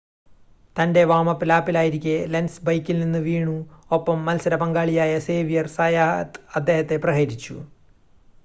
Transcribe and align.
തൻ്റെ 0.75 1.01
വാം-അപ്പ് 1.03 1.47
ലാപ്പിലായിരിക്കെ 1.49 2.15
ലെൻസ് 2.27 2.63
ബൈക്കിൽ 2.63 2.97
നിന്ന് 2.99 3.19
വീണു 3.19 3.55
ഒപ്പം 3.91 4.25
മത്സര 4.25 4.55
പങ്കാളിയായ 4.55 5.19
സേവ്യർ 5.19 5.67
സയാത്ത് 5.77 6.41
അദ്ദേഹത്തെ 6.55 6.97
പ്രഹരിച്ചു 6.97 7.57